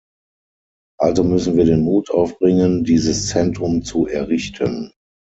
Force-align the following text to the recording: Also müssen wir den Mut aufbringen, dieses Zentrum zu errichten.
Also 0.99 1.23
müssen 1.23 1.57
wir 1.57 1.65
den 1.65 1.81
Mut 1.81 2.09
aufbringen, 2.09 2.83
dieses 2.83 3.27
Zentrum 3.27 3.83
zu 3.83 4.07
errichten. 4.07 4.91